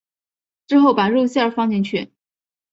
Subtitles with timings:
[0.65, 2.11] 之后把肉馅放进去。